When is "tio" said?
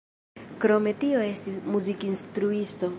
1.05-1.21